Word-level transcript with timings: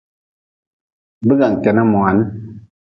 Bigan 1.27 1.53
kenah 1.63 1.87
moan. 1.91 2.17